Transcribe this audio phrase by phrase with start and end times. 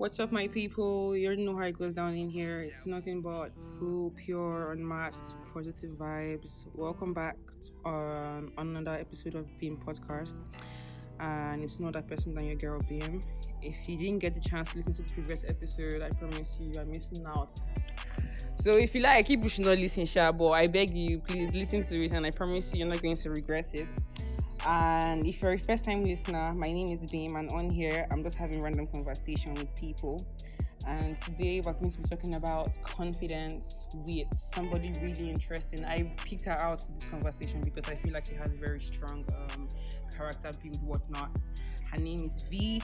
[0.00, 1.14] What's up, my people?
[1.14, 2.54] You already know how it goes down in here.
[2.54, 6.64] It's nothing but full, pure, unmatched, positive vibes.
[6.74, 7.36] Welcome back
[7.84, 10.36] on um, another episode of Beam Podcast.
[11.18, 13.20] And it's not that person than your girl Beam.
[13.60, 16.72] If you didn't get the chance to listen to the previous episode, I promise you,
[16.74, 17.60] you're missing out.
[18.54, 21.54] So if you like, keep you should not listen, Sha, but I beg you, please
[21.54, 23.86] listen to it, and I promise you, you're not going to regret it.
[24.66, 28.22] And if you're a first time listener, my name is Beam, and on here, I'm
[28.22, 30.24] just having random conversation with people.
[30.86, 35.84] And today, we're going to be talking about confidence with somebody really interesting.
[35.84, 38.80] I picked her out for this conversation because I feel like she has a very
[38.80, 39.68] strong um,
[40.14, 41.30] character build, whatnot.
[41.90, 42.82] Her name is V,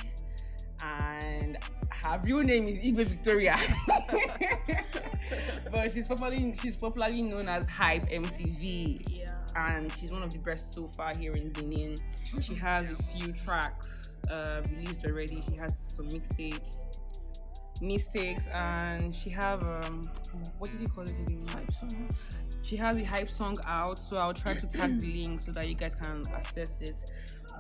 [0.83, 1.59] and
[1.91, 3.57] her real name is Igwe Victoria.
[5.71, 9.16] but she's popularly she's popularly known as Hype MCV.
[9.57, 11.97] And she's one of the best so far here in Benin.
[12.41, 15.41] She has a few tracks uh, released already.
[15.41, 16.83] She has some mixtapes,
[17.81, 20.09] mistakes, and she have um,
[20.59, 21.45] what did you call it again?
[21.49, 22.09] Hype song.
[22.63, 25.69] She has a hype song out, so I'll try to tag the link so that
[25.69, 26.97] you guys can access it.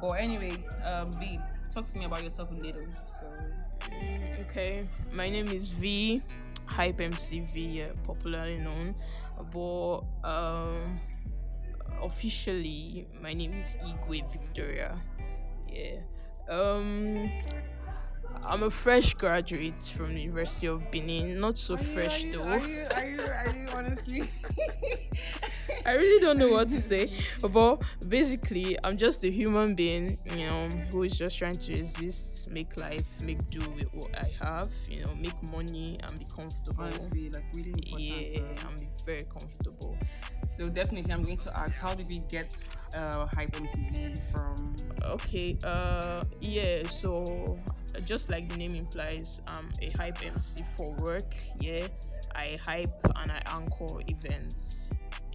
[0.00, 0.52] But anyway,
[0.84, 1.38] um, V,
[1.70, 2.84] talk to me about yourself a little.
[3.18, 3.26] So
[4.50, 6.22] Okay, my name is V,
[6.64, 8.94] Hype MCV, yeah, popularly known.
[9.52, 10.98] But um,
[12.02, 15.00] officially, my name is Igwe Victoria.
[15.68, 16.00] Yeah.
[16.48, 17.30] Um,
[18.44, 21.38] I'm a fresh graduate from the University of Benin.
[21.38, 22.50] Not so fresh are you, though.
[22.50, 24.22] Are you, are you, are you honestly?
[25.86, 27.12] I really don't know what to say.
[27.40, 32.50] But basically, I'm just a human being, you know, who is just trying to exist,
[32.50, 36.82] make life, make do with what I have, you know, make money and be comfortable.
[36.82, 38.00] honestly, like really important.
[38.00, 39.96] Yeah, um, and be very comfortable.
[40.56, 42.52] So definitely, I'm going to ask, how did we get
[42.92, 44.74] uh, Hype MCV from?
[45.04, 47.58] Okay, uh, yeah, so
[47.94, 51.32] uh, just like the name implies, I'm a hype MC for work.
[51.60, 51.86] Yeah,
[52.34, 54.90] I hype and I anchor events.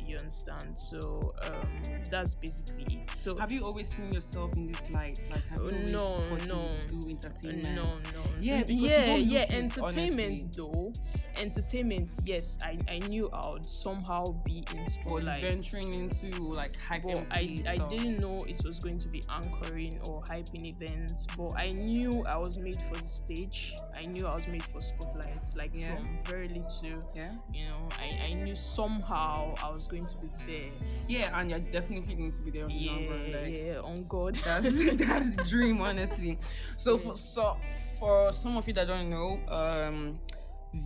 [0.06, 0.78] You understand?
[0.78, 1.68] So um,
[2.10, 3.10] that's basically it.
[3.10, 5.20] So Have you always seen yourself in this light?
[5.32, 6.00] Like, have you always No,
[6.38, 6.70] thought no.
[7.02, 7.76] do entertainment?
[7.76, 8.24] No, no.
[8.40, 9.40] Yeah, because you yeah, yeah.
[9.44, 10.50] it, entertainment honestly.
[10.56, 10.94] though.
[11.40, 12.58] Entertainment, yes.
[12.62, 15.42] I, I knew I would somehow be in But spotlight.
[15.42, 20.00] venturing into like hype but I, I didn't know it was going to be anchoring
[20.08, 21.26] or hyping events.
[21.38, 23.74] But I knew I was made for the stage.
[23.98, 25.46] I knew I was made for spotlight.
[25.56, 25.96] Like Yeah.
[25.96, 27.00] from very little.
[27.16, 30.72] Yeah, You know, I, I knew somehow I was going to be there.
[31.08, 33.32] yeah, and you're definitely going to be there on the Yeah, long run.
[33.32, 34.36] Like, yeah, on God.
[34.44, 36.40] that's that's dream, honestly.
[36.78, 37.04] So Yeah.
[37.04, 37.58] for so
[38.00, 40.20] for some of you that don't know, um,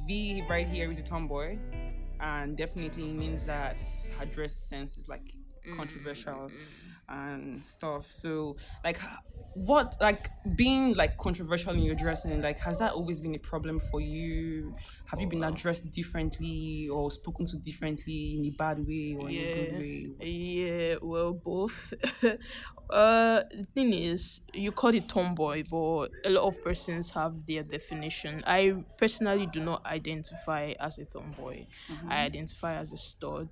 [0.07, 1.57] V right here is a tomboy,
[2.19, 3.77] and definitely means that
[4.17, 5.27] her dress sense is like
[5.67, 7.31] mm, controversial mm, mm.
[7.37, 8.11] and stuff.
[8.11, 8.99] So like,
[9.53, 12.41] what like being like controversial in your dressing?
[12.41, 14.75] Like, has that always been a problem for you?
[15.05, 19.39] Have you been addressed differently or spoken to differently in a bad way or in
[19.41, 20.11] a good way?
[20.19, 21.93] Yeah, well, both.
[22.23, 27.63] uh, the thing is, you call it tomboy, but a lot of persons have their
[27.63, 28.43] definition.
[28.45, 31.65] I personally do not identify as a tomboy.
[32.07, 33.49] I identify as a stud.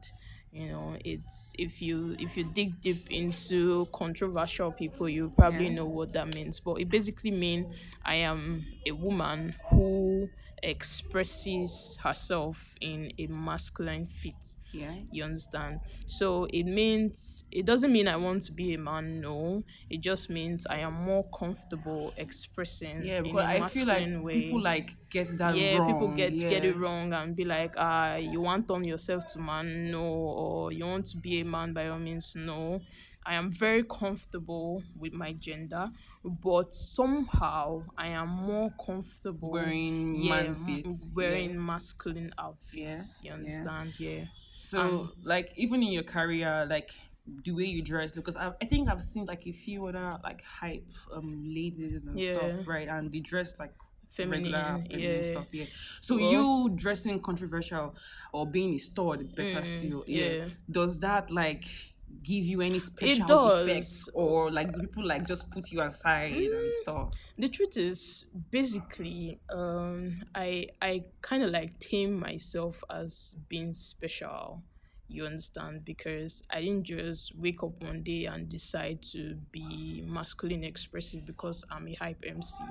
[0.52, 5.76] You know, it's if you if you dig deep into controversial people, you probably Yeah.
[5.76, 6.60] know what that means.
[6.60, 10.30] But it basically means I am a woman who
[10.64, 14.56] expresses herself in a masculine fit.
[14.72, 14.94] Yeah.
[15.12, 15.82] You understand?
[16.08, 19.64] So it means it doesn't mean I want to be a man, no.
[19.90, 24.42] It just means I am more comfortable expressing Yeah, in because I feel like way.
[24.42, 25.88] people like get that yeah, wrong.
[25.94, 29.92] people get get it wrong and be like, ah, you want on yourself to man,
[29.92, 32.82] no, or you want to be a man by all means, no.
[33.26, 35.90] I am very comfortable with my gender,
[36.24, 41.58] but somehow I am more comfortable Wearing yeah, man fits, wearing yeah.
[41.60, 43.20] masculine outfits.
[43.24, 43.94] Yeah, You understand?
[43.98, 44.26] Yeah.
[44.62, 46.92] So, Um, like, even in your career, like
[47.46, 50.42] the way you dress, because I, I think I've seen like a few other like
[50.44, 52.88] hype um ladies and stuff, right?
[52.90, 53.74] And they dress like
[54.10, 55.24] Feminine, regular feminine yeah.
[55.24, 55.48] stuff.
[55.52, 55.66] Yeah.
[56.02, 57.96] So Well- you dressing controversial
[58.34, 60.04] or being a stud, better still.
[60.06, 60.24] Yeah.
[60.28, 60.46] Mm, yeah.
[60.70, 61.66] Does that like
[62.22, 63.68] give you any special does.
[63.68, 66.60] effects or like do people like just put you aside Mm.
[66.60, 67.14] and stuff?
[67.38, 74.62] the truth is basically um i i kind of like tame myself as being special
[75.14, 75.86] You understand?
[75.86, 81.64] Because I didn't just wake up one day and decide to be masculine expressive because
[81.70, 82.64] I'm a hype MC.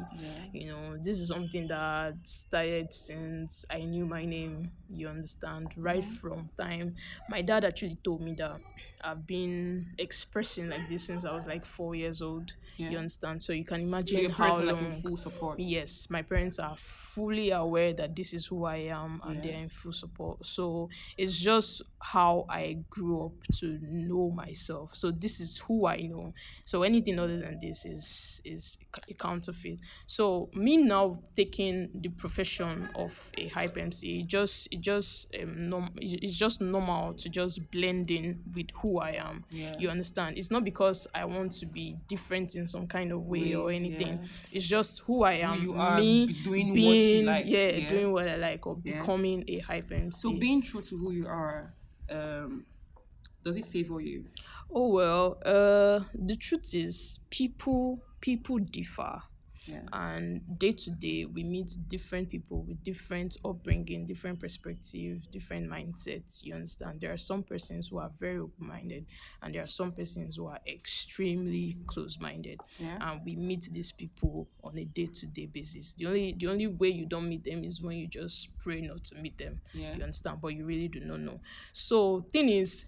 [0.53, 4.73] You know, this is something that started since I knew my name.
[4.91, 5.71] You understand?
[5.77, 6.97] Right from time.
[7.29, 8.59] My dad actually told me that
[9.05, 12.55] I've been expressing like this since I was like four years old.
[12.77, 12.91] Yeah.
[12.91, 13.43] You understand?
[13.43, 14.67] So you can imagine your how long.
[14.93, 15.59] like full support.
[15.61, 19.53] Yes, my parents are fully aware that this is who I am and Yeah.
[19.53, 20.47] they're in full support.
[20.47, 20.89] So
[21.19, 24.95] it's just how I grew up to know myself.
[24.97, 26.33] So this is who I know.
[26.65, 28.79] So anything other than this is is
[29.09, 29.79] a counterfeit.
[30.07, 35.69] So me now taking the profession of a hype MC, it just it just um
[35.69, 39.45] norm- it's just normal to just blend in with who I am.
[39.51, 39.75] Yeah.
[39.79, 40.37] You understand?
[40.39, 44.19] It's not because I want to be different in some kind of way or anything.
[44.23, 44.29] yeah.
[44.53, 45.63] It's just who I am.
[45.63, 47.89] you are, me doing what you being, like, Yeah, yeah.
[47.91, 50.11] doing what I like or becoming a hype MC.
[50.21, 51.75] So being true to who you are,
[52.11, 52.65] um,
[53.45, 54.25] does it favor you?
[54.75, 59.21] oh well, uh the truth is people people differ.
[59.67, 59.83] Yeah.
[59.93, 66.43] and day to day we meet different people with different upbringing different perspective different mindsets
[66.43, 69.07] you understand there are some persons who are very open-minded
[69.43, 72.99] and there are some persons who are extremely close-minded Yeah.
[73.01, 77.07] and we meet these people on a day-to-day basis the only the only way you
[77.07, 79.95] don't meet them is when you just pray not to meet them Yeah.
[79.97, 81.41] you understand but you really do not know
[81.73, 82.87] so thing is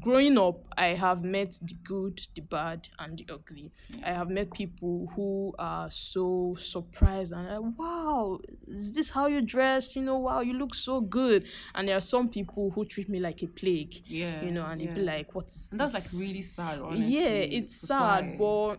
[0.00, 3.72] growing up i have met the good the bad and the ugly.
[4.04, 9.40] I have met people who are so surprised and like, wow is this how you
[9.42, 9.94] dress?
[9.96, 11.44] You know wow you look so good.
[11.74, 14.80] And there are some people who treat me like a plague Yeah, you know and
[14.80, 17.14] they'd be like what is And that's like really sad, honestly.
[17.14, 18.76] yeah it's sad but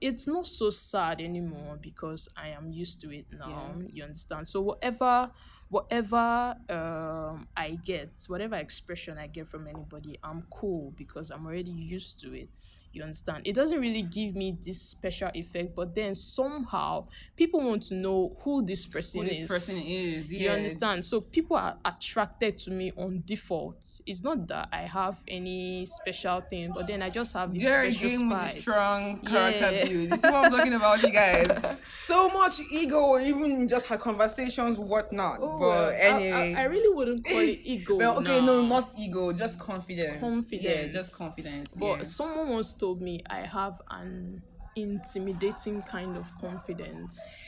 [0.00, 3.86] it's not so sad anymore because i am used to it now Yeah.
[3.92, 5.30] you understand so whatever
[5.68, 11.70] whatever um i get whatever expression i get from anybody i'm cool because i'm already
[11.72, 12.48] used to it
[12.94, 17.06] you understand it doesn't really give me this special effect but then somehow
[17.36, 21.20] people want to know who this person Who this is person is, you understand so
[21.20, 26.72] people are attracted to me on default it's not that i have any special thing
[26.74, 29.84] but then i just have this Very special game with the spice strong character Yeah.
[29.84, 29.90] build.
[29.90, 31.48] You see what I'm talking about, you guys?
[31.86, 35.38] So much ego, even just her conversations, whatnot.
[35.40, 36.54] Oh, but well, I- anyway.
[36.54, 38.46] I, I really wouldn't call it ego well, okay, now.
[38.46, 40.20] no, not ego, just confidence.
[40.20, 40.64] Confidence.
[40.64, 41.74] Yeah, just confidence.
[41.74, 42.02] but yeah.
[42.02, 44.42] someone once told me i have an
[44.76, 47.38] intimidating kind of confidence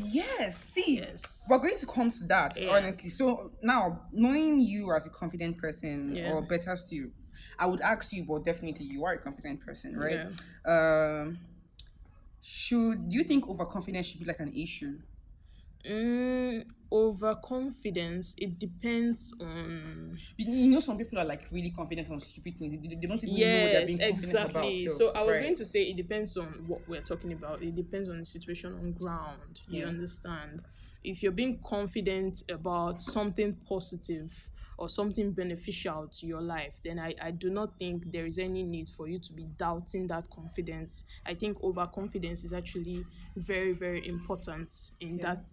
[0.00, 1.44] Yes, see, Yes.
[1.50, 2.70] we're going to come to that, Yeah.
[2.76, 3.10] honestly.
[3.10, 6.30] So now, knowing you as a confident person, Yeah.
[6.30, 7.06] or better still,
[7.58, 10.20] I would ask you, but definitely you are a confident person, right?
[10.64, 10.72] Yeah.
[10.72, 11.38] Um,
[12.40, 14.98] should you think overconfidence should be like an issue?
[15.84, 22.56] mm, overconfidence it depends on You, know, some people are like really confident on stupid
[22.58, 22.72] things.
[22.72, 24.90] They, they don't even know what they're being exactly about.
[24.90, 25.42] so i was right.
[25.42, 28.72] going to say it depends on what we're talking about it depends on the situation
[28.74, 29.88] on ground you Yeah.
[29.88, 30.62] understand
[31.04, 37.14] if you're being confident about something positive or something beneficial to your life then I,
[37.20, 41.04] I do not think there is any need for you to be doubting that confidence
[41.26, 43.04] i think overconfidence is actually
[43.36, 45.44] very very important in that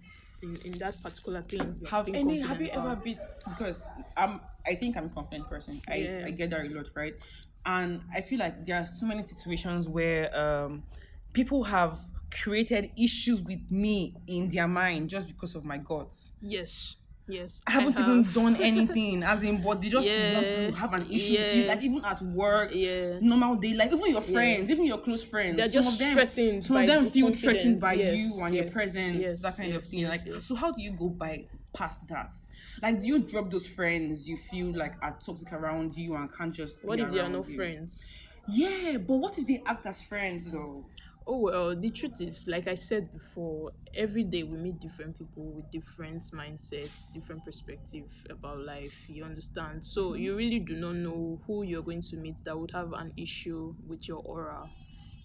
[0.45, 3.17] in, in that particular thing have any have you ever been
[3.49, 5.79] because I'm I think I'm a confident person.
[5.87, 6.25] I, Yeah.
[6.25, 7.13] I get that a lot, right?
[7.67, 10.83] And I feel like there are so many situations where um
[11.33, 11.99] people have
[12.31, 16.31] created issues with me in their mind just because of my guts.
[16.41, 16.97] yes
[17.27, 18.33] yes I haven't even have.
[18.33, 21.81] done anything, as in, but they just want to have an issue with you, like
[21.83, 23.19] even at work, Yeah.
[23.21, 25.57] normal day, like even your friends, even your close friends.
[25.57, 28.45] They're some just of them, threatened Some of them the feel threatened by Yes, you
[28.45, 29.99] and your presence, yes, that kind of thing.
[30.01, 30.43] yes, like, yes.
[30.45, 32.31] so how do you go by past that?
[32.81, 36.53] Like, do you drop those friends you feel like are toxic around you and can't
[36.53, 36.83] just?
[36.83, 37.55] what if they are no you?
[37.55, 38.15] friends
[38.47, 40.85] Yeah, but what if they act as friends though?
[41.27, 45.43] Oh well, the truth is, like I said before, every day we meet different people
[45.43, 49.07] with different mindsets, different perspective about life.
[49.09, 49.83] You understand?
[49.83, 50.21] So mm-hmm.
[50.21, 53.73] you really do not know who you're going to meet that would have an issue
[53.87, 54.69] with your aura.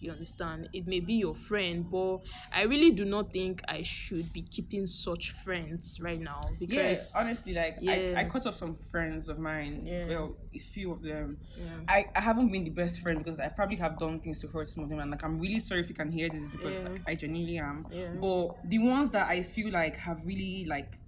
[0.01, 0.69] You understand?
[0.73, 2.21] It may be your friend, but
[2.53, 7.15] I really do not think I should be keeping such friends right now Yeah, because
[7.15, 8.15] honestly, like Yeah.
[8.17, 9.83] I, I cut off some friends of mine.
[9.85, 10.07] Yeah.
[10.09, 11.37] Well, a few of them.
[11.59, 11.67] Yeah.
[11.89, 14.69] I, I haven't been the best friend because I probably have done things to hurt
[14.69, 16.89] some of them, and like I'm really sorry if you can hear this because Yeah.
[16.89, 17.87] like I genuinely am.
[17.91, 18.09] Yeah.
[18.19, 20.99] But the ones that I feel like have really like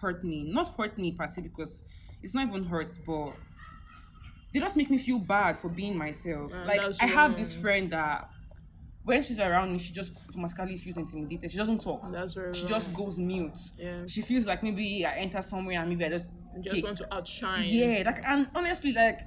[0.00, 1.84] hurt me, not hurt me per se because
[2.24, 3.34] it's not even hurt, but
[4.52, 6.52] they just make me feel bad for being myself.
[6.52, 8.28] Uh, like I have this friend that
[9.04, 11.50] when she's around me, she just automatically feels intimidated.
[11.50, 12.10] She doesn't talk.
[12.12, 13.58] That's very She just goes mute.
[13.78, 14.06] Yeah.
[14.06, 17.14] She feels like maybe I enter somewhere and maybe I just You just want to
[17.14, 17.64] outshine.
[17.66, 19.20] Yeah, like and honestly, like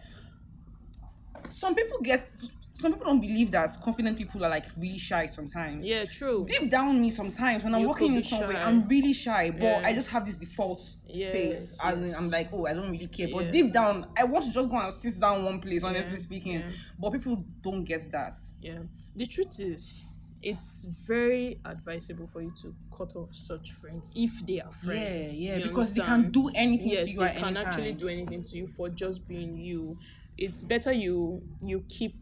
[1.50, 2.32] some people get
[2.80, 5.88] some people don't believe that confident people are like really shy sometimes.
[5.88, 6.46] Yeah, true.
[6.48, 8.58] Deep down me sometimes when I'm You walking in somewhere.
[8.58, 9.82] I'm really shy, but Yeah.
[9.86, 11.80] I just have this default Yes, face.
[11.82, 12.16] As in.
[12.16, 13.30] I'm like, oh, I don't really care.
[13.32, 13.52] But Yeah.
[13.52, 16.64] deep down, I want to just go and sit down one place, honestly Yeah, speaking.
[17.00, 18.38] But people don't get that.
[18.62, 18.80] Yeah.
[19.16, 20.04] The truth is,
[20.42, 25.42] it's very advisable for you to cut off such friends if they are friends.
[25.42, 26.34] yeah, yeah, because they can understand?
[26.34, 28.90] do anything yes, to you they at can any actually do anything to you for
[28.90, 29.98] just being you.
[30.38, 32.16] It's better you you keep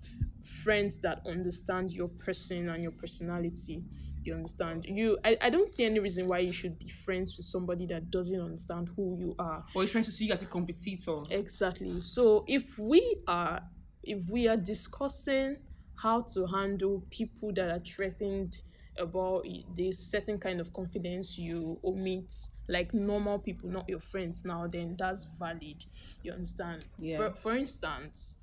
[0.43, 3.83] friends that understand your person and your personality.
[4.23, 4.85] You understand?
[4.85, 8.09] You I, I don't see any reason why you should be friends with somebody that
[8.09, 9.65] doesn't understand who you are.
[9.75, 11.23] Or you're trying to see you as a competitor.
[11.29, 11.99] Exactly.
[11.99, 13.61] So if we are
[14.01, 15.57] if we are discussing
[15.95, 18.61] how to handle people that are threatened
[18.97, 19.45] about
[19.75, 22.31] this certain kind of confidence you omit
[22.67, 25.83] like normal people not your friends now then that's valid
[26.21, 27.17] you understand Yeah.
[27.17, 28.35] for, for instance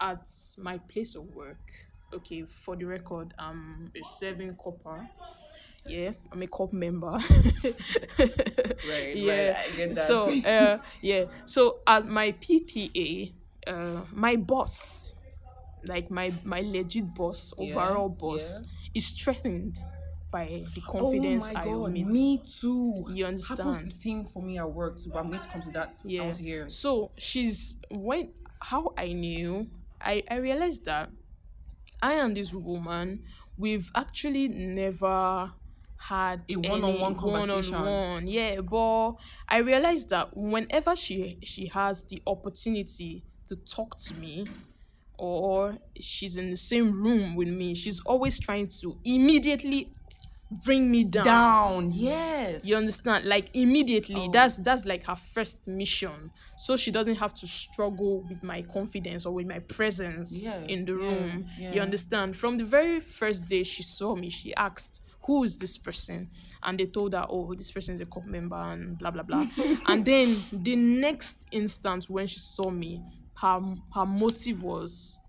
[0.00, 0.28] at
[0.58, 1.60] my place of work
[2.14, 5.06] okay for the record i'm a serving corper
[5.86, 7.18] yeah i'm a cop member
[8.18, 9.96] Right, yeah right, I get that.
[9.96, 13.32] so uh yeah so at my ppa
[13.66, 15.14] uh my boss
[15.86, 18.62] like my my legit boss Yeah, overall boss
[18.94, 19.78] is threatened
[20.30, 23.06] by the confidence oh my i god, omit me too.
[23.14, 23.86] You Happens understand?
[23.86, 26.24] the same for me at work too, but I'm going to come to that yeah
[26.24, 26.68] out here.
[26.68, 29.66] so she's when how i knew
[30.00, 31.10] i i realized that
[32.02, 33.24] i and this woman
[33.56, 35.52] we've actually never
[36.00, 37.74] had A one-on-one conversation.
[37.78, 38.26] one-on-one.
[38.28, 39.14] yeah but
[39.48, 44.46] i realized that whenever she she has the opportunity to talk to me
[45.18, 49.92] or she's in the same room with me she's always trying to immediately
[50.50, 52.64] bring me down Down, yes.
[52.64, 53.24] you understand?
[53.26, 54.30] Like immediately, Oh.
[54.32, 56.30] that's that's like her first mission.
[56.56, 60.84] So she doesn't have to struggle with my confidence or with my presence Yeah, in
[60.86, 61.46] the yeah, room.
[61.58, 62.36] You understand?
[62.36, 66.30] From the very first day she saw me, she asked, Who is this person?
[66.62, 69.46] And they told her, Oh, this person is a cop member and blah blah blah.
[69.86, 73.02] and then the next instant when she saw me,
[73.42, 73.60] her
[73.94, 75.20] her motive was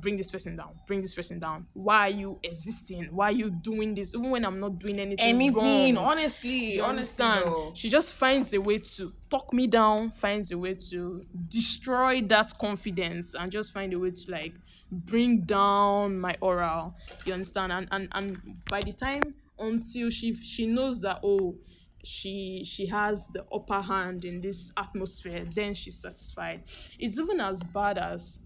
[0.00, 3.50] bring this person down bring this person down why are you existing why are you
[3.50, 7.44] doing this even when i'm not doing anything anything, wrong honestly, you honestly, understand?
[7.46, 7.72] though.
[7.74, 12.52] She just finds a way to talk me down, finds a way to destroy that
[12.58, 14.54] confidence, and just find a way to like
[14.90, 16.94] bring down my oral.
[17.24, 17.72] You understand?
[17.72, 18.38] And and and
[18.68, 21.56] by the time until she she knows that oh
[22.04, 26.62] she she has the upper hand in this atmosphere, then she's satisfied.
[26.98, 28.40] It's even as bad as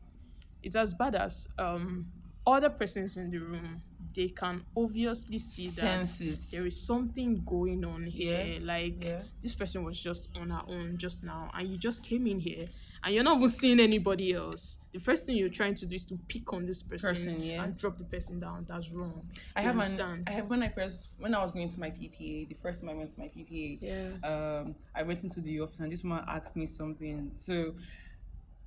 [0.62, 2.06] it's as bad as um
[2.46, 3.80] other persons in the room
[4.12, 6.40] they can obviously see that it.
[6.50, 9.22] there is something going on here Yeah, like yeah.
[9.40, 12.66] this person was just on her own just now and you just came in here
[13.04, 16.04] and you're not even seeing anybody else the first thing you're trying to do is
[16.06, 17.62] to pick on this person, Person, yeah.
[17.62, 19.22] and drop the person down that's wrong
[19.54, 21.78] I You have an, understand I have when I first when I was going to
[21.78, 24.28] my PPA, the first time I went to my PPA, Yeah.
[24.28, 27.30] um, I went into the office and this woman asked me something.
[27.36, 27.74] So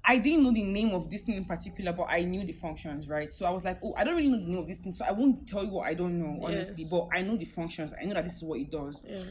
[0.05, 3.07] I didn't know the name of this thing in particular, but I knew the functions,
[3.07, 3.31] right?
[3.31, 5.05] So I was like, oh, I don't really know the name of this thing, so
[5.05, 6.75] I won't tell you what I don't know, honestly.
[6.79, 6.91] Yes.
[6.91, 7.93] But I know the functions.
[7.99, 9.01] I know that this is what it does.
[9.07, 9.21] yeah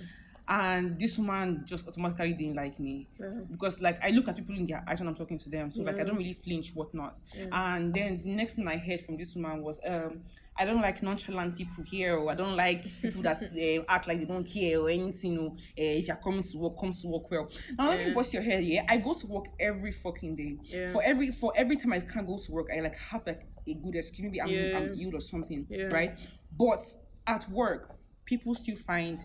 [0.49, 3.28] And this woman just automatically didn't like me Yeah.
[3.50, 5.82] because, like, I look at people in their eyes when I'm talking to them, so
[5.82, 7.16] like I don't really flinch, whatnot.
[7.52, 10.22] And then the next thing I heard from this woman was, um,
[10.58, 14.18] I don't like nonchalant people here, or I don't like people that uh, act like
[14.18, 15.38] they don't care or anything.
[15.38, 17.49] Or uh, if you're coming to work, comes to work well.
[17.78, 18.62] Now let me bust your head.
[18.64, 20.58] Yeah, I go to work every fucking day.
[20.64, 20.92] Yeah.
[20.92, 23.75] For every for every time I can't go to work, I like have like a
[23.75, 24.22] good excuse.
[24.25, 24.76] Maybe I'm.
[24.76, 25.84] I'm ill or something, Yeah.
[25.84, 26.18] right?
[26.58, 26.80] But
[27.26, 27.94] at work,
[28.26, 29.20] people still find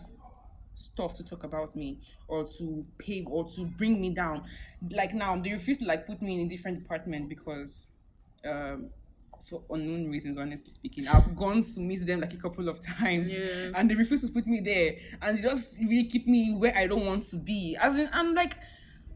[0.78, 4.42] stuff to talk about me or to pave or to bring me down.
[4.90, 7.88] Like now, they refuse to like put me in a different department because
[8.44, 8.90] um
[9.48, 11.06] for unknown reasons, honestly speaking.
[11.08, 13.72] I've gone to meet them like a couple of times Yeah.
[13.74, 16.86] and they refuse to put me there and they just really keep me where I
[16.86, 17.76] don't want to be.
[17.80, 18.56] As in I'm like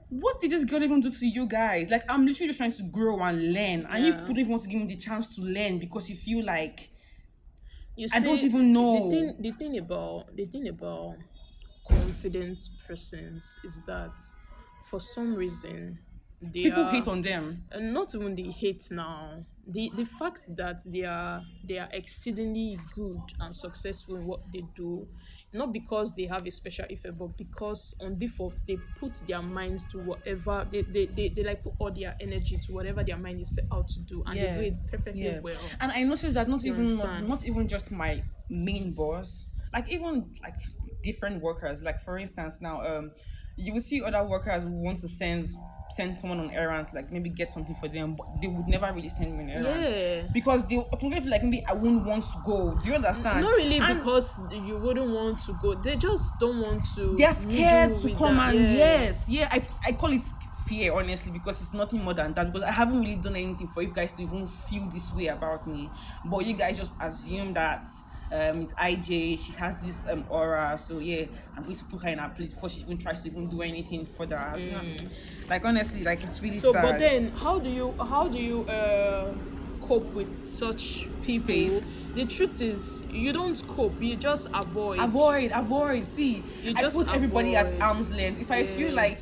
[0.09, 1.89] what did this girl even do to you guys?
[1.91, 4.21] Like I'm literally just trying to grow and learn, and you Yeah.
[4.25, 6.91] couldn't even want to give me the chance to learn because you feel like
[7.97, 8.93] You I don't even know.
[8.93, 11.17] The thing, the thing about the thing about
[11.89, 14.13] confident persons is that
[14.91, 15.99] for some reason
[16.41, 17.63] they people are, hate on them.
[17.71, 22.79] and not even the hate now the the fact that they are they are exceedingly
[22.95, 25.07] good and successful in what they do
[25.53, 29.85] not because they have a special effect but because on default they put their minds
[29.85, 33.41] to whatever they they, they, they like put all their energy to whatever their mind
[33.41, 35.41] is set out to do and Yeah, they do it perfectly Yeah.
[35.41, 37.29] well And I noticed that not You even understand?
[37.29, 40.55] not even just my main boss, like even like
[41.03, 41.83] different workers.
[41.83, 43.13] Like for instance, now um,
[43.57, 45.47] you will see other workers who want to send
[45.91, 49.11] send someone on errands, like maybe get something for them, but they would never really
[49.11, 50.23] send me an errand Yeah.
[50.33, 52.79] because they automatically feel like maybe I wouldn't want to go.
[52.83, 53.43] Do you understand?
[53.43, 55.75] Not really And because you wouldn't want to go.
[55.75, 57.15] They just don't want to.
[57.19, 58.55] they're scared to come that.
[58.55, 58.75] and Yeah.
[59.03, 59.49] yes, yeah.
[59.51, 60.23] I I call it
[60.67, 63.83] fear honestly because it's nothing more than that because I haven't really done anything for
[63.83, 65.91] you guys to even feel this way about me,
[66.25, 67.85] but you guys just assume that.
[68.33, 69.39] Um, it's IJ.
[69.39, 72.51] She has this um aura, so yeah, I'm going to put her in her place
[72.51, 74.37] before she even tries to even do anything further.
[74.37, 74.81] Know?
[75.51, 76.83] Like honestly, like it's really So, sad.
[76.83, 79.35] but then, how do you how do you uh,
[79.87, 81.47] cope with such people?
[81.47, 82.01] Space.
[82.15, 84.01] The truth is, you don't cope.
[84.01, 84.99] You just avoid.
[85.01, 89.19] avoid avoid see You i just put everybody at arm's length if i feel like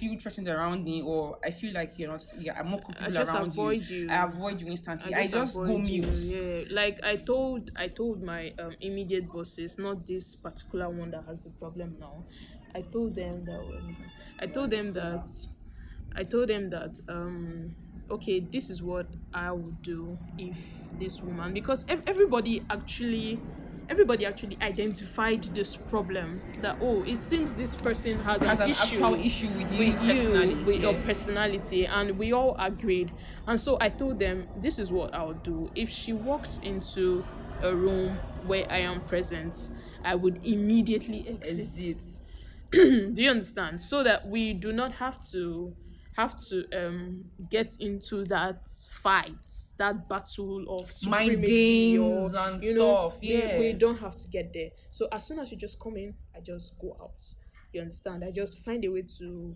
[0.00, 3.14] feel threatened around me or i feel like you're not yeah i'm more comfortable I
[3.14, 4.10] just around avoid you.
[4.10, 7.88] i avoid you instantly i just, go avoid you, mute Yeah, like I told I
[7.88, 12.24] told my um, immediate bosses, not this particular one that has the problem now.
[12.74, 13.96] I told them that um,
[14.40, 15.28] I told them that
[16.16, 17.74] I told them that um
[18.10, 20.58] okay, this is what I would do if
[20.98, 23.40] this woman because ev- everybody actually
[23.90, 28.70] everybody actually identified this problem that oh it seems this person has, has an, an
[28.70, 33.12] issue actual issue with you with you, with your personality, and we all agreed.
[33.46, 35.70] And so I told them, this is what I'll do.
[35.74, 37.24] If she walks into
[37.62, 39.70] a room where I am present,
[40.04, 41.60] I would immediately exit.
[41.66, 42.20] Exit.
[43.14, 43.80] do you understand?
[43.80, 45.74] So that we do not have to
[46.20, 49.46] have to um get into that fight,
[49.76, 53.58] that battle of Mind supremacy or games and you know, stuff, we- yeah.
[53.58, 54.70] we don't have to get there.
[54.90, 57.20] So as soon as you just come in, I just go out.
[57.72, 58.24] You understand?
[58.24, 59.54] I just find a way to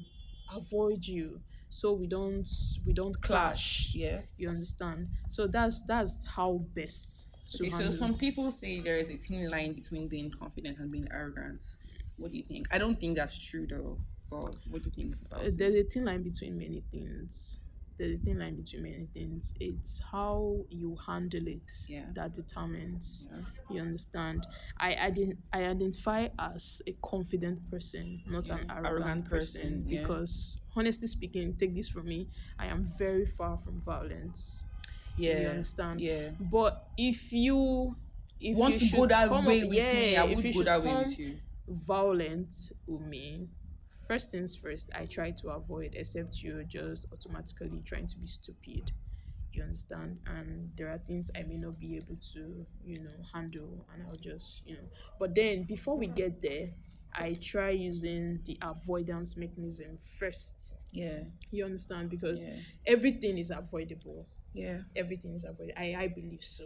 [0.55, 1.41] avoid you
[1.71, 2.49] so we don't
[2.87, 3.93] we don't clash.
[3.95, 5.09] yeah You understand?
[5.29, 7.29] So that's that's how best
[7.61, 11.07] okay so some people say there is a thin line between being confident and being
[11.13, 11.61] arrogant
[12.17, 13.99] what do you think i don't think that's true though
[14.41, 15.59] but what do you think about Uh, it?
[15.59, 17.61] there's a thin line between many things.
[17.97, 19.55] There's a thin line between many things.
[19.61, 22.07] It's how you handle it Yeah.
[22.15, 23.29] that determines.
[23.31, 23.45] Yeah.
[23.77, 24.47] You understand?
[24.77, 29.89] I ident- I identify as a confident person, not an Yeah, arrogant, arrogant person, person,
[29.89, 30.01] yeah.
[30.01, 32.27] because honestly speaking, take this from me,
[32.59, 34.65] I am very far from violence.
[35.17, 36.01] yeah You understand?
[36.01, 37.95] yeah But if you
[38.41, 40.53] if once you you go that come way up- with me i if would you
[40.53, 41.39] go should that way come with you
[41.69, 43.49] violent with me
[44.07, 48.93] first things first i try to avoid except you're just automatically trying to be stupid
[49.53, 53.87] you understand and there are things i may not be able to you know handle
[53.93, 54.83] and i'll just you know
[55.19, 56.69] but then before we get there
[57.15, 62.57] i try using the avoidance mechanism first yeah you understand because Yeah.
[62.87, 65.75] everything is avoidable yeah everything is avoided.
[65.77, 66.65] I, I believe so.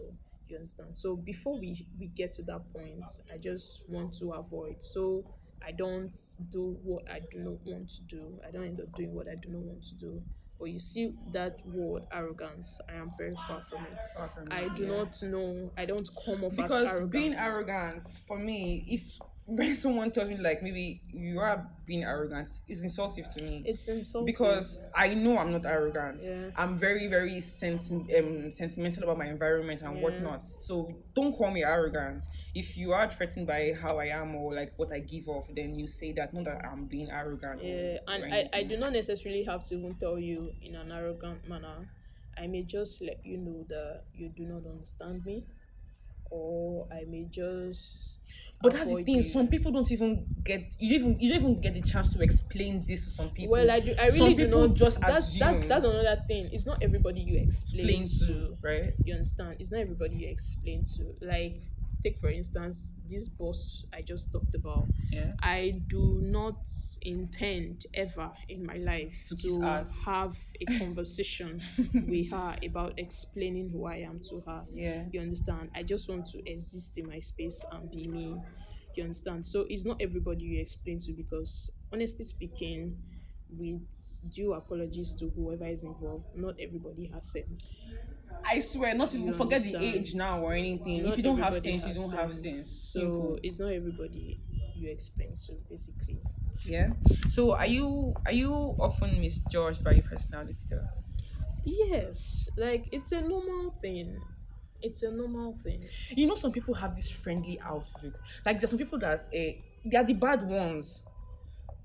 [0.49, 0.97] You understand?
[0.97, 4.83] So before we, we get to that point, I just want to avoid.
[4.83, 5.25] So
[5.67, 6.17] I don't
[6.51, 8.41] do what I do not want to do.
[8.47, 10.23] I don't end up doing what I do not want to do.
[10.59, 13.97] But you see that word arrogance, I am very far from it.
[14.17, 14.97] far from I do yeah.
[14.97, 17.13] not know I don't come off as because arrogant.
[17.13, 19.19] being arrogant for me if
[19.51, 23.89] when someone tells me like maybe you are being arrogant it's insulting to me it's
[23.89, 24.27] insulting.
[24.27, 26.51] because i know i'm not arrogant Yeah.
[26.55, 30.03] i'm very very senti- um, sentimental about my environment and Yeah.
[30.03, 34.53] whatnot so don't call me arrogant if you are threatened by how i am or
[34.55, 37.99] like what i give off then you say that not that i'm being arrogant Yeah,
[38.07, 41.89] and I, I do not necessarily have to even tell you in an arrogant manner.
[42.41, 45.45] I may just let you know that you do not understand me,
[46.31, 48.19] or I may just.
[48.61, 49.23] but that's the thing you.
[49.23, 52.21] some people don't even get you don't even you don't even get the chance to
[52.23, 53.95] explain this to some people Well, I do.
[53.99, 54.75] I Some really do people not.
[54.77, 56.51] just that's that's that's another thing.
[56.53, 58.27] It's not everybody you explain, explain to.
[58.27, 59.57] to right You understand?
[59.61, 61.15] It's not everybody you explain to.
[61.25, 61.63] Like,
[62.03, 64.87] take for instance this boss I just talked about.
[65.11, 66.69] yeah I do not
[67.03, 71.61] intend ever in my life To to, have a conversation
[72.07, 74.63] with her about explaining who I am to her.
[74.73, 75.71] yeah You understand?
[75.75, 78.37] I just want to exist in my space and be me.
[78.95, 79.47] You understand?
[79.47, 82.97] So it's not everybody you explain to because honestly speaking,
[83.51, 87.87] with due apologies to whoever is involved, not everybody has sense.
[88.45, 91.03] I swear, not even You forget the age now or anything.
[91.03, 92.67] Not if you don't have sense, you don't have sense.
[92.93, 93.39] So Simple.
[93.43, 94.41] it's not everybody
[94.75, 96.21] you explain So basically.
[96.65, 96.91] yeah.
[97.29, 100.89] So are you are you often misjudged by your personality though?
[101.65, 104.21] Yes, like it's a normal thing.
[104.81, 105.89] It's a normal thing.
[106.11, 108.15] You know, some people have this friendly outlook.
[108.47, 111.03] Like there's some people that uh, they are the bad ones.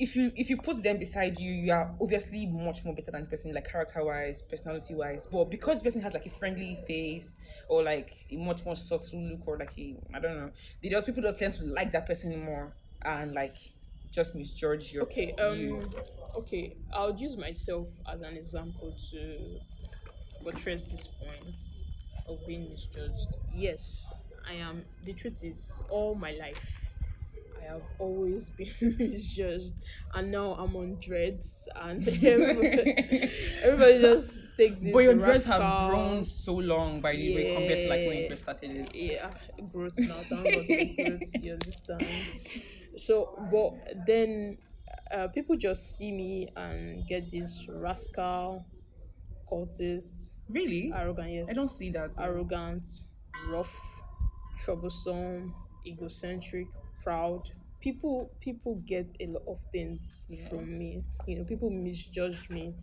[0.04, 3.22] If you if you put them beside you, you are obviously much more better than
[3.22, 5.26] the person, like character wise, personality wise.
[5.32, 7.38] But because the person has like a friendly face
[7.70, 10.50] or like a much more subtle look or like a I don't know,
[10.82, 13.56] they just people just tend to like that person more and like
[14.12, 15.80] just misjudge your Okay, you.
[15.82, 15.90] um,
[16.36, 19.60] okay, I'll use myself as an example to
[20.44, 21.58] buttress this point
[22.28, 23.38] of being misjudged.
[23.56, 24.06] Yes,
[24.50, 24.84] I am.
[25.06, 26.93] The truth is, all my life,
[27.64, 29.74] I have always been misjudged,
[30.14, 33.32] and now I'm on dreads, and everybody,
[33.64, 34.92] everybody just takes this.
[34.94, 38.30] But your dreads have grown so long by the way compared to like when you
[38.30, 38.96] first started it.
[38.96, 39.30] yeah
[39.72, 42.06] growth now thank god for growth you understand
[42.98, 44.58] so but then
[45.12, 48.66] uh, people just see me and get this rascal
[49.50, 50.92] cultist Really?
[50.96, 52.16] arrogant yes I don't see that.
[52.16, 52.24] though.
[52.24, 52.88] arrogant
[53.50, 53.74] rough
[54.58, 55.54] troublesome
[55.86, 56.68] egocentric
[57.04, 57.50] proud.
[57.80, 60.48] People people get a lot of things Yeah.
[60.50, 61.04] from me.
[61.28, 62.74] You know people misjudge me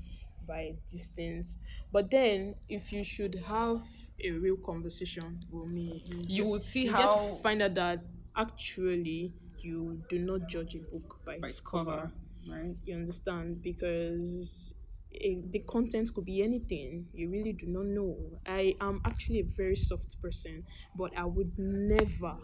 [0.46, 1.58] by distance.
[1.92, 3.80] But then if you should have
[4.22, 7.74] a real conversation with me you, You would see you how get to find out
[7.74, 8.00] that
[8.36, 11.84] actually you do not judge a book by, by its its cover.
[11.84, 12.12] cover,
[12.50, 12.76] right?
[12.86, 13.62] you understand?
[13.62, 14.74] Because
[15.14, 17.06] eh, the content could be anything.
[17.12, 18.16] You really do not know.
[18.46, 20.64] I am actually a very soft person
[20.96, 22.36] but i would never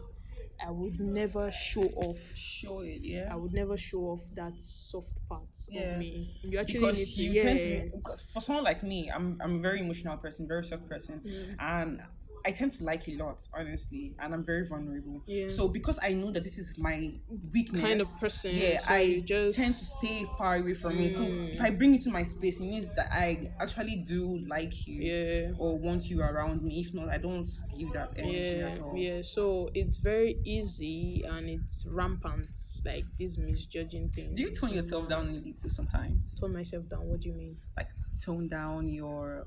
[0.64, 2.18] i would never show off.
[2.34, 3.28] Show it, yeah.
[3.32, 5.92] i would never show off that soft parts Yeah.
[5.92, 8.64] of me you actually because need to you yeah tend to be, because for someone
[8.64, 11.56] like me, I'm I'm a very emotional person, very soft person, mm.
[11.58, 12.02] and
[12.46, 15.20] I tend to like a lot, honestly, and I'm very vulnerable.
[15.26, 15.48] Yeah.
[15.48, 17.12] So because I know that this is my
[17.52, 21.16] weakness, kind of person yeah, so I just tend to stay far away from it.
[21.16, 21.54] So mm.
[21.54, 25.02] if I bring you to my space, it means that I actually do like you,
[25.02, 26.80] yeah or want you around me.
[26.80, 28.96] If not, I don't give that energy yeah at all.
[28.96, 32.54] yeah so it's very easy and it's rampant
[32.84, 36.34] like this misjudging thing Do you tone yourself down a little sometimes?
[36.34, 37.88] tone myself down what do you mean Like
[38.24, 39.46] tone down your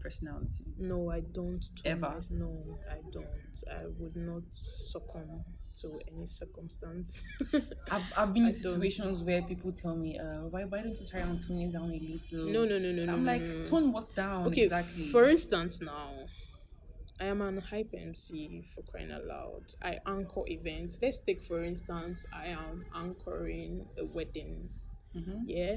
[0.00, 0.64] personality.
[0.78, 1.64] No, I don't.
[1.84, 2.10] Ever?
[2.16, 3.26] mys- No, I don't.
[3.70, 5.44] I would not succumb
[5.80, 7.22] to any circumstance.
[7.90, 8.72] I've, I've been I in don't.
[8.72, 11.90] situations where people tell me, uh, why why don't you try and tone it down
[11.90, 12.52] a little?
[12.52, 13.12] no, no, no, no, no.
[13.12, 13.64] I'm no, like, no, no.
[13.64, 15.04] tone what's down Okay, exactly.
[15.08, 16.10] for instance, now
[17.20, 19.62] I am an hype MC for crying out loud.
[19.82, 20.98] I anchor events.
[21.02, 24.70] Let's take for instance, I am anchoring a wedding.
[25.16, 25.42] Mhm.
[25.46, 25.76] Yeah,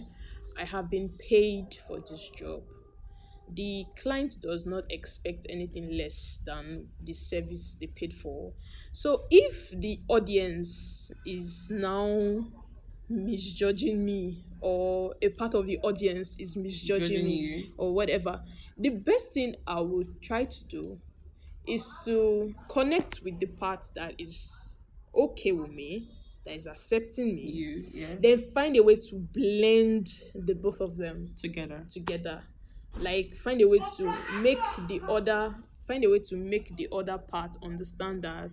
[0.58, 2.64] I have been paid for this job.
[3.52, 8.54] The client does not expect anything less than the service they paid for.
[8.94, 12.46] So if the audience is now
[13.10, 17.74] misjudging me or a part of the audience is misjudging Judging me you.
[17.78, 18.42] or whatever
[18.78, 20.98] the best thing i would try to do
[21.68, 24.80] is to connect with the part that is
[25.16, 26.10] okay with me
[26.46, 30.98] that is accepting me you, yeah, then find a way to blend the both of
[30.98, 31.86] them together.
[31.88, 32.42] together
[32.98, 35.56] like find a way to make the other
[35.88, 38.52] find a way to make the other part understand that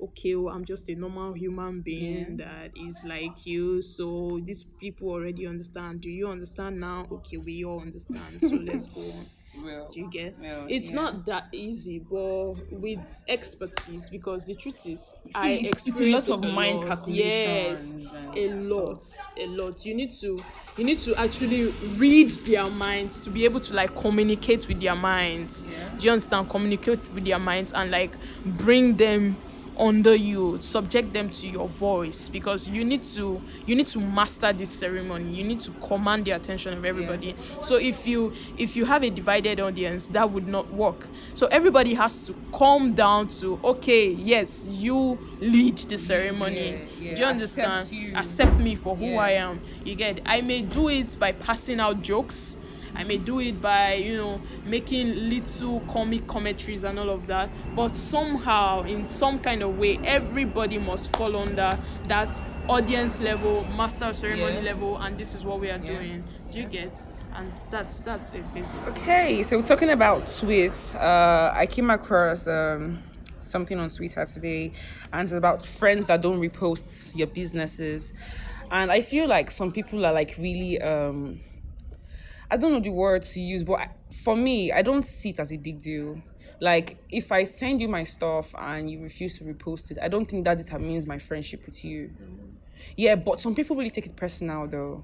[0.00, 3.80] okay well, i'm just a normal human being that is like you.
[3.82, 6.00] So these people already understand.
[6.00, 7.06] Do you understand now?
[7.10, 8.42] Okay we all understand.
[8.42, 9.30] So let's go on
[9.62, 10.96] Well, do you get Well, it's yeah.
[10.96, 15.90] not that easy but with expertise because the truth is See, i it's- it's a
[15.90, 16.86] experience lot of mind lot.
[16.88, 19.04] calculations yes a lot
[19.36, 20.38] a lot you need to
[20.78, 21.66] you need to actually
[21.98, 25.88] read their minds to be able to like communicate with their minds Yeah.
[25.98, 28.12] do you understand communicate with their minds and like
[28.44, 29.36] bring them
[29.82, 34.52] under you subject them to your voice because you need to you need to master
[34.52, 35.30] this ceremony.
[35.32, 37.34] You need to command the attention of everybody.
[37.60, 41.08] So if you if you have a divided audience that would not work.
[41.34, 46.70] So everybody has to calm down to okay yes you lead the ceremony.
[46.70, 47.92] Yeah, yeah, do you accept understand?
[47.92, 48.16] you.
[48.16, 49.20] accept me for who Yeah.
[49.20, 49.60] i am.
[49.84, 52.56] You get i may do it by passing out jokes
[52.94, 57.50] I may do it by, you know, making little comic commentaries and all of that.
[57.74, 61.78] But somehow, in some kind of way, everybody must fall under
[62.08, 64.64] that audience level, master of ceremony Yes.
[64.64, 65.86] level, and this is what we are Yeah.
[65.86, 66.24] doing.
[66.50, 66.98] Do you get?
[67.34, 68.92] And that's that's it basically.
[68.92, 73.02] Okay, so we're talking about tweets, uh, I came across um,
[73.40, 74.72] something on Twitter today,
[75.12, 78.12] and it's about friends that don't repost your businesses.
[78.70, 81.40] And I feel like some people are like really, um,
[82.52, 83.88] I don't know the word to use, but
[84.22, 86.20] for me, I don't see it as a big deal.
[86.60, 90.26] Like if I send you my stuff and you refuse to repost it, I don't
[90.26, 92.10] think that determines my friendship with you.
[92.94, 95.02] Yeah, but some people really take it personal though.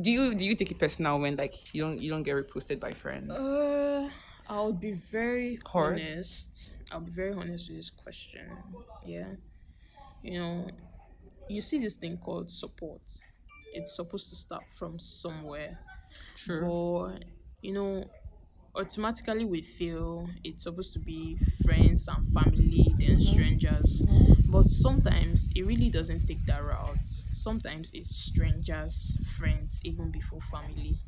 [0.00, 2.80] Do you do you take it personal when like you don't you don't get reposted
[2.80, 3.30] by friends?
[3.30, 4.08] Uh,
[4.48, 6.00] I'll be very Hard.
[6.00, 6.72] honest.
[6.90, 8.46] I'll be very honest with this question.
[9.04, 9.26] Yeah,
[10.22, 10.68] you know,
[11.48, 13.02] you see this thing called support.
[13.74, 15.78] It's supposed to start from somewhere.
[16.36, 17.10] True.
[17.10, 17.24] But
[17.60, 18.04] you know,
[18.74, 23.20] automatically we feel it's supposed to be friends and family, then mm-hmm.
[23.20, 24.02] strangers.
[24.46, 27.04] But sometimes it really doesn't take that route.
[27.32, 30.98] Sometimes it's strangers, friends, even before family.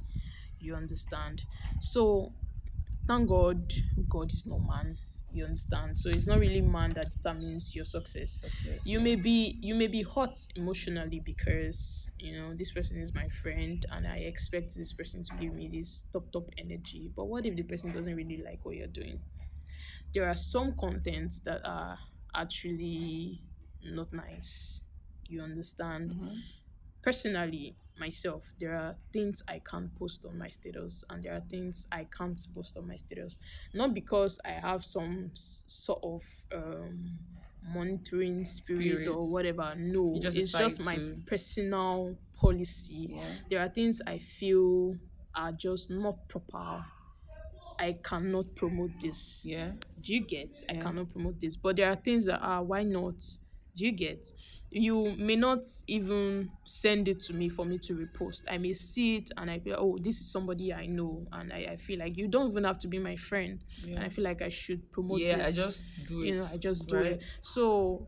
[0.59, 1.42] You understand?
[1.81, 2.33] So
[3.07, 3.72] thank God,
[4.09, 4.98] God is no man.
[5.37, 5.96] You understand?
[5.96, 8.40] So it's not really man that determines your success.
[8.40, 13.14] Success, You may be you may be hot emotionally because you know this person is
[13.14, 17.11] my friend and I expect this person to give me this top top energy.
[17.14, 19.20] But what if the person doesn't really like what you're doing?
[20.14, 21.99] There are some contents that are
[22.35, 23.42] actually
[23.85, 24.83] not nice.
[25.29, 26.12] You understand?
[26.12, 26.37] Mm-hmm.
[27.03, 28.52] personally myself.
[28.59, 32.38] There are things i can't post on my status and there are things i can't
[32.54, 33.38] post on my status.
[33.74, 36.22] Not because i have some s- sort of
[36.54, 37.18] um
[37.74, 39.74] monitoring spirit or whatever.
[39.76, 43.14] No You just it's just my to- personal policy.
[43.14, 43.24] Yeah.
[43.50, 44.96] there are things i feel
[45.35, 46.85] are just not proper.
[47.78, 49.42] I cannot promote this.
[49.44, 49.72] Yeah.
[50.00, 50.64] do you get?
[50.68, 50.80] I Yeah.
[50.80, 51.56] cannot promote this.
[51.56, 53.22] But there are things that are why not
[53.76, 54.32] do you get?
[54.70, 58.44] You may not even send it to me for me to repost.
[58.50, 61.68] I may see it and i feel oh this is somebody i know and i,
[61.72, 63.60] I feel like you don't even have to be my friend.
[63.86, 65.32] And i feel like i should promote this.
[65.32, 66.26] Yeah, I just do it.
[66.26, 67.06] you know i just do right?
[67.06, 68.06] it so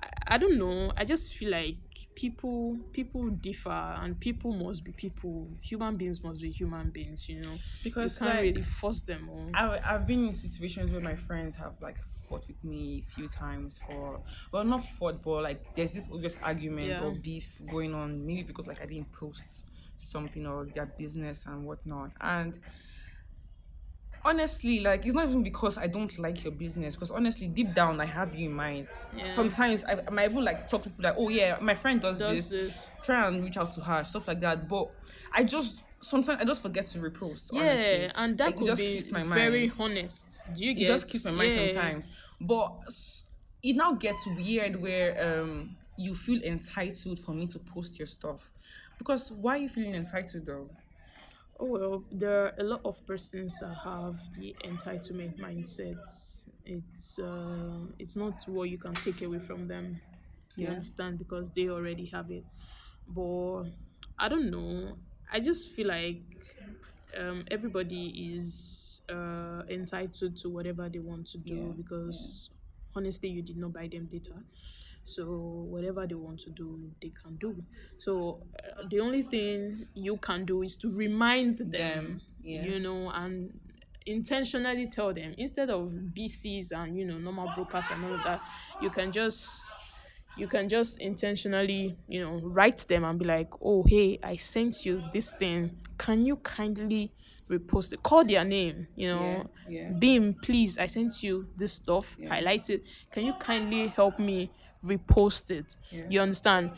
[0.00, 0.92] I, I don't know.
[0.96, 1.76] I just feel like
[2.14, 5.48] people people differ and people must be people.
[5.62, 7.54] Human beings must be human beings you know?
[7.82, 11.16] Because you can't like, really force them on I, I've been in situations where my
[11.16, 11.96] friends have like
[12.28, 14.20] fought with me a few times for
[14.52, 17.02] well not fought but like there's this obvious argument Yeah.
[17.02, 19.64] or beef going on maybe because like I didn't post
[19.96, 22.12] something or their business and whatnot.
[22.20, 22.58] And
[24.24, 28.00] honestly like it's not even because I don't like your business because honestly deep down
[28.00, 28.88] I have you in mind.
[29.16, 29.24] Yeah.
[29.26, 32.18] sometimes I, I might even like talk to people like oh yeah my friend does,
[32.18, 32.50] does this.
[32.50, 32.90] this.
[33.02, 34.68] Try and reach out to her stuff like that.
[34.68, 34.90] But
[35.32, 38.12] I just sometimes I just forget to repost Yeah, honestly.
[38.14, 40.48] and that Like, could just be keeps my very honest.
[40.52, 41.52] Do you it just keeps my mind Yeah.
[41.52, 42.10] sometimes.
[42.40, 42.72] But
[43.62, 48.52] it now gets weird where um you feel entitled for me to post your stuff.
[48.98, 50.70] Because why are you feeling entitled though?
[51.60, 55.98] Oh well, there are a lot of persons that have the entitlement mindset.
[56.64, 60.00] It's uh, it's not what you can take away from them.
[60.56, 60.70] You Yeah.
[60.70, 62.44] understand because they already have it.
[63.06, 63.64] But
[64.18, 64.98] I don't know.
[65.32, 66.22] I just feel like
[67.18, 72.50] um, everybody is uh, entitled to whatever they want to do Yeah, because
[72.94, 74.32] honestly, you did not buy them data.
[75.04, 75.24] So
[75.70, 77.62] whatever they want to do, they can do.
[77.96, 82.64] So uh, the only thing you can do is to remind them, Them, yeah.
[82.64, 83.58] you know, and
[84.04, 88.42] intentionally tell them instead of BCs and you know normal brokers and all of that,
[88.82, 89.62] you can just
[90.38, 94.86] you can just intentionally, you know, write them and be like, oh, hey, I sent
[94.86, 95.76] you this thing.
[95.98, 97.12] Can you kindly
[97.50, 98.02] repost it?
[98.02, 99.50] Call their name, you know.
[99.68, 99.90] Yeah, yeah.
[99.98, 102.16] Beam, please, I sent you this stuff.
[102.28, 102.84] Highlight it.
[103.10, 104.50] Can you kindly help me
[104.84, 105.76] repost it?
[106.08, 106.70] You understand?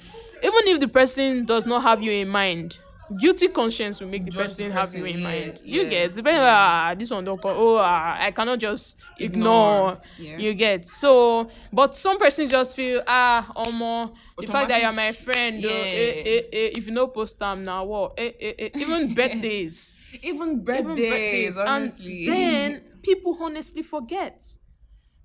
[0.42, 2.78] Even if the person does not have you in mind,
[3.18, 5.62] guilty conscience will make the Just the person have you in yeah, mind.
[5.64, 6.12] Do you get?
[6.12, 7.40] The person, ah, this one don't.
[7.44, 9.92] Oh, ah, I cannot just ignore.
[9.92, 10.38] Ignore, yeah.
[10.38, 15.12] You get so, but some persons just feel ah, omo, the fact that you're my
[15.12, 15.70] friend, yeah.
[15.70, 18.14] eh, eh, eh, if you no post them now, what?
[18.18, 22.26] Eh, eh, eh, even birthdays, Even birthdays, even birthdays, honestly.
[22.26, 24.42] and then people honestly forget.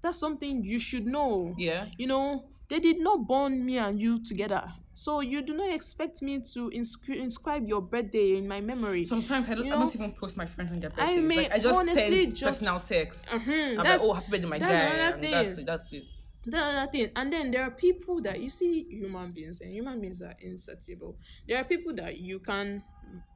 [0.02, 1.56] That's something you should know.
[1.58, 1.86] Yeah.
[1.98, 6.22] You know, they did not born me and you together, so you do not expect
[6.22, 9.04] me to inscri- inscribe your birthday in my memory.
[9.04, 11.24] Sometimes I don't, You I know, don't even post my friends on their I birthdays.
[11.24, 13.26] may like, I just honestly send just- personal text.
[13.28, 15.22] Mhm, I'm like, that's- oh, happy birthday, my that's guy.
[15.22, 15.32] thing.
[15.32, 15.66] that's it.
[15.66, 16.04] That's it.
[16.48, 17.10] That's another thing.
[17.16, 21.18] And then there are people that you see human beings, and human beings are insatiable.
[21.48, 22.84] There are people that you can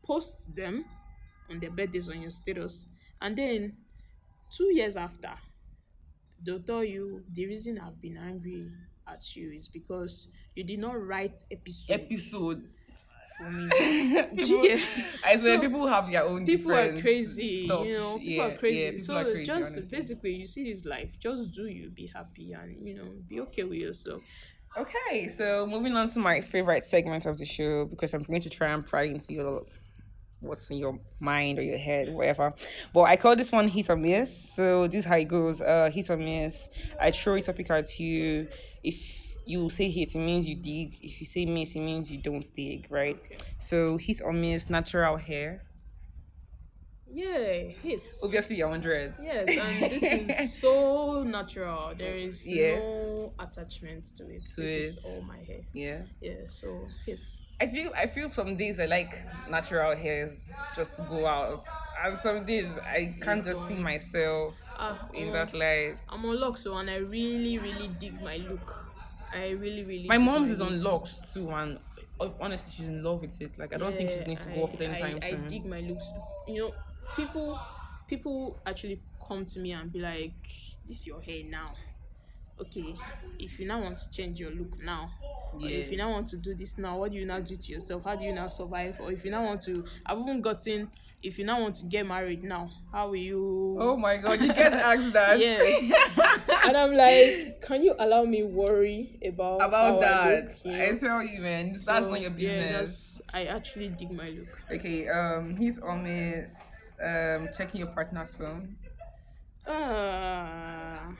[0.03, 0.85] post them
[1.49, 2.85] on their birthdays on your status,
[3.21, 3.77] and then
[4.51, 5.31] two years after,
[6.43, 8.67] they'll tell you the reason I've been angry
[9.11, 12.61] at you is because you did not write episode Episode.
[13.37, 13.69] for me.
[14.35, 14.81] Do you get?
[15.25, 17.85] I swear, So, people have their own people are crazy stuff.
[17.85, 19.97] you know people yeah, are crazy Yeah, people so are crazy, just honestly.
[19.97, 23.63] basically you see this life just do you be happy and you know be okay
[23.63, 24.21] with yourself
[24.77, 28.51] Okay, so moving on to my favorite segment of the show because I'm going to
[28.51, 29.63] try and pry into your
[30.41, 32.53] what's in your mind or your head, whatever.
[32.93, 34.53] But I call this one hit or miss.
[34.55, 35.61] So this is how it goes.
[35.61, 36.69] Uh hit or miss.
[36.99, 38.47] I throw a topic at you.
[38.83, 40.97] If you say hit, it means you dig.
[41.01, 43.17] If you say miss, it means you don't dig, right?
[43.57, 45.63] So hit or miss natural hair.
[47.11, 48.23] Yeah, hits.
[48.23, 49.21] Obviously, you're on dreads.
[49.23, 51.93] Yes, and this is so natural.
[51.97, 52.77] There is Yeah.
[52.79, 54.45] no attachment to it.
[54.55, 55.61] To this is all my hair.
[55.73, 56.01] Yeah.
[56.21, 57.41] Yeah, so hits.
[57.59, 59.17] I feel I feel some days I like
[59.49, 61.63] natural hairs just go out,
[62.03, 65.97] and some days I can't just see myself Ah, in omo, that light.
[66.07, 68.85] I'm on locks, so and I really, really dig my look.
[69.33, 70.07] I really, really.
[70.07, 71.79] My mom's is on locks too, and
[72.21, 73.57] uh, honestly, she's in love with it.
[73.59, 75.43] Like I don't think she's going to I- go off it anytime I, soon.
[75.43, 76.11] I dig my looks.
[76.47, 76.73] You know,
[77.15, 77.59] people
[78.07, 80.33] people actually come to me and be like,
[80.85, 81.67] "This is your hair now."
[82.59, 82.95] Okay,
[83.39, 85.09] if you now want to change your look now,
[85.53, 85.91] or if Yeah.
[85.91, 88.03] you now want to do this now, what do you now do to yourself?
[88.03, 88.99] How do you now survive?
[88.99, 90.89] Or if you now want to, I've even gotten,
[91.23, 93.77] if you now want to get married now, how will you?
[93.79, 95.39] Oh my god, you get asked that.
[95.39, 95.91] Yes,
[96.65, 100.71] and I'm like, can you allow me worry about how About I that, look, you
[100.73, 100.97] I know?
[100.97, 103.21] tell you, man, that's So, not your Yeah, business.
[103.21, 104.59] that's, I actually dig my look.
[104.69, 108.75] okay, um, he's on miss um checking your partner's phone.
[109.67, 111.11] Ah,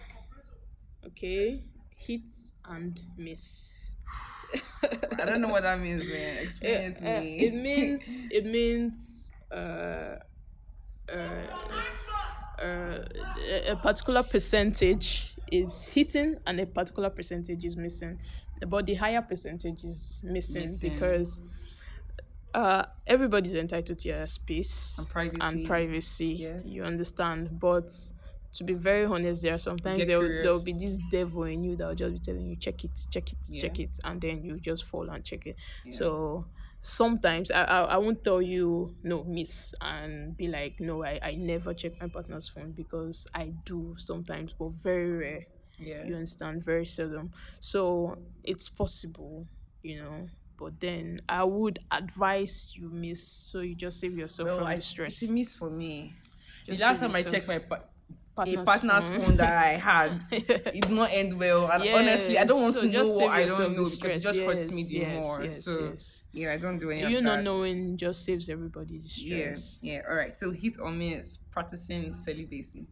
[1.06, 1.64] okay.
[1.96, 3.94] Hits and miss.
[5.20, 6.38] I don't know what that means, man.
[6.40, 7.40] Explain it Uh, me.
[7.40, 10.16] it means it means uh,
[11.14, 11.46] uh,
[12.62, 12.98] uh,
[13.68, 18.20] a particular percentage is hitting and a particular percentage is missing.
[18.68, 20.90] But the higher percentage is missing, Missing.
[20.92, 21.42] because
[22.54, 25.40] uh, everybody's entitled to their space And privacy.
[25.42, 26.26] and privacy.
[26.28, 26.60] Yeah.
[26.66, 27.90] You understand, but
[28.54, 31.88] to be very honest, there are sometimes there will be this devil in you that
[31.88, 33.62] will just be telling you check it, check it, Yeah.
[33.62, 35.56] check it, and then you just fall and check it.
[35.86, 35.92] Yeah.
[35.98, 36.46] So
[36.82, 41.36] sometimes I, I I won't tell you no miss and be like no I, I
[41.36, 45.42] never check my partner's phone because I do sometimes but very rare
[45.78, 46.06] yeah.
[46.06, 49.46] you understand very seldom so it's possible
[49.84, 50.28] you know
[50.60, 54.76] but then I would advise you miss so you just save yourself Well, from I,
[54.76, 56.14] the stress it's a miss for me.
[56.68, 57.86] The last time I checked my pa-
[58.42, 59.38] a partner's partner's phone.
[59.38, 61.70] that I had, it did not end well.
[61.72, 64.16] And honestly, I don't want Yes, to so know just what I don't know because
[64.16, 65.44] it just hurts me Yes, the yes, more.
[65.44, 66.24] yes, so yes.
[66.32, 67.24] yeah, I don't do any of you that.
[67.24, 70.02] not knowing just saves everybody the Yeah, stress yeah.
[70.10, 70.38] All right.
[70.38, 72.86] So hit or miss practicing celibacy.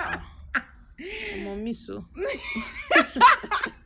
[0.00, 0.22] Ah,
[1.32, 2.04] I'm on miso.
[2.16, 3.62] Oh.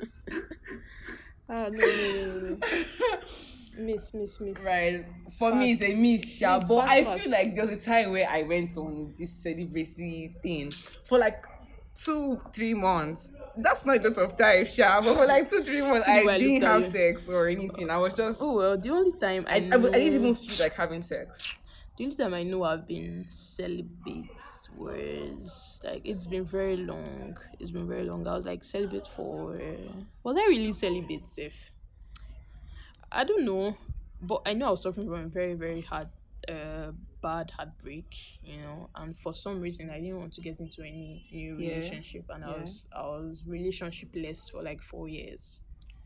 [1.52, 2.58] ah no no no no.
[3.78, 4.62] Miss miss miss.
[4.66, 5.06] Right.
[5.38, 7.22] For me, it's a miss, sha, Miss, but fast, I fast.
[7.22, 10.70] feel like there was a time where I went on this celibacy thing
[11.04, 11.42] for like
[11.94, 13.30] two, three months.
[13.56, 16.26] That's not a lot of time, sha, but for like two, three months, See the
[16.26, 16.90] way I I didn't have you.
[16.90, 17.88] sex or anything.
[17.88, 18.40] I was just.
[18.42, 21.54] Oh well, the only time I, I, I, I didn't even feel like having sex.
[22.02, 24.28] The only time I know I've been celibate
[24.76, 27.36] was like it's been very long.
[27.58, 28.26] It's been very long.
[28.26, 29.60] I was like celibate for
[30.22, 31.72] was I really celibate safe?
[33.10, 33.76] I don't know,
[34.20, 36.08] but I know I was suffering from a very very hard,
[36.48, 38.14] uh, bad heartbreak.
[38.42, 41.68] You know, and for some reason I didn't want to get into any new Yeah.
[41.68, 45.60] relationship, and I was I was relationshipless for like four years.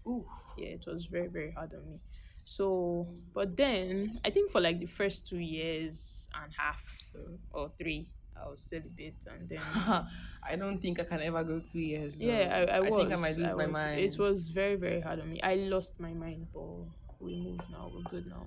[0.06, 0.24] Ooh.
[0.56, 2.00] yeah it was very very hard on me
[2.48, 6.82] so but then i think for like the first two years and half
[7.52, 8.08] or three
[8.40, 9.60] i was celibate and then
[10.48, 12.18] I don't think I can ever go two years.
[12.20, 12.26] though.
[12.26, 13.98] yeah i, I was think I might lose I my was- mind.
[14.00, 16.70] it was very very hard on me i lost my mind but
[17.18, 18.46] we move now we're good now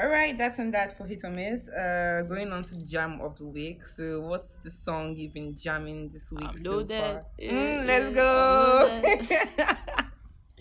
[0.00, 1.68] All right, that's and that for hit or miss.
[1.68, 3.86] Uh, going on to jam of the week.
[3.86, 7.22] So, what's the song you've been jamming this week I'm so far?
[7.38, 9.78] Eh, Mm, let's eh, go.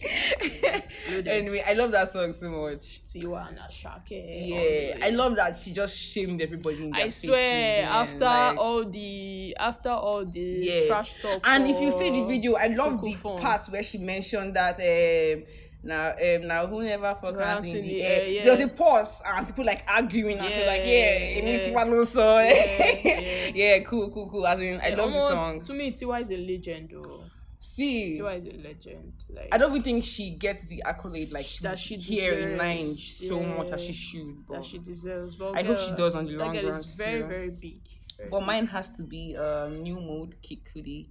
[1.27, 3.01] Anyway, I love that song so much.
[3.03, 6.83] Tiwana Shake Yeah, I love that she just shamed everybody.
[6.83, 10.87] In their I swear, faces, after Like- all the after all the Yeah.
[10.87, 13.39] trash talk, and if you see the video, I love the phone.
[13.39, 15.43] part where she mentioned that um
[15.83, 18.21] now um now who never fuck Hands in in the, the air.
[18.21, 18.43] air, yeah.
[18.43, 21.43] There was a pause and people like arguing and she was like, Yeah, yeah, it
[21.45, 21.73] means yeah.
[21.73, 22.49] Tiwa Loso.
[22.49, 23.51] Yeah, yeah.
[23.77, 24.47] yeah, cool, cool, cool.
[24.47, 25.61] As in, I love the song.
[25.61, 27.22] To me, Tiwa is a legend, though.
[27.65, 29.13] See, Tiwa is a legend.
[29.29, 32.79] Like I don't even think she gets the accolade like That she here in line
[32.83, 34.45] deserves, so much as she should.
[34.45, 35.35] But, that she deserves.
[35.35, 37.27] But I hope she does on the that long run is very too.
[37.29, 37.79] very big.
[38.17, 38.47] Very but big.
[38.47, 41.07] mine has to be um, new mode Kid Cudi.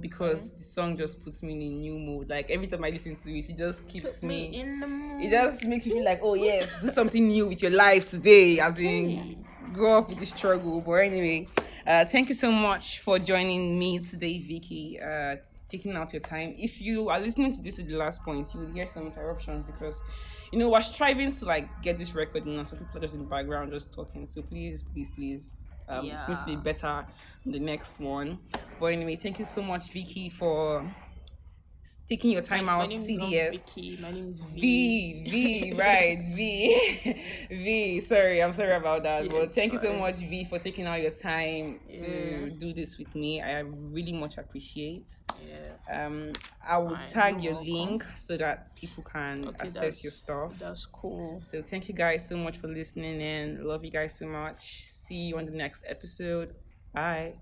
[0.00, 2.30] Because the song just puts me in a new mood.
[2.30, 5.22] Like every time I listen to it, it just keeps me me in the mood.
[5.24, 8.58] it just makes me feel like, oh yes, do something new with your life today.
[8.60, 10.80] As in, go off with the struggle.
[10.80, 11.48] But anyway,
[11.86, 14.98] uh, thank you so much for joining me today, Vicky.
[14.98, 15.36] Uh,
[15.72, 16.54] taking out your time.
[16.58, 19.64] If you are listening to this at the last point, you will hear some interruptions
[19.66, 20.00] because
[20.52, 23.20] you know we're striving to like get this record and some people are just in
[23.20, 24.26] the background just talking.
[24.26, 25.50] So please, please, please.
[25.88, 27.04] Um, It's supposed to be better
[27.44, 28.38] the next one.
[28.78, 30.84] But anyway, thank you so much, Vicky, for
[32.08, 32.88] taking your time My out.
[32.88, 33.74] name is not CDS.
[33.74, 33.98] Vicky.
[34.00, 35.24] My name is V.
[35.24, 37.16] V V right V
[37.50, 38.00] V.
[38.02, 39.24] Sorry, I'm sorry about that.
[39.24, 42.54] Yeah, but thank you so much, V, for taking out your time to Yeah.
[42.58, 43.40] do this with me.
[43.40, 45.06] I really much appreciate.
[45.48, 46.06] Yeah.
[46.06, 46.32] Um,
[46.66, 47.08] I will fine.
[47.08, 47.72] tag You're your welcome.
[47.72, 50.58] link so that people can Okay, access your stuff.
[50.58, 51.40] That's cool.
[51.44, 53.64] So thank you guys so much for listening in.
[53.66, 54.58] Love you guys so much.
[54.58, 56.54] See you on the next episode.
[56.94, 57.34] Bye.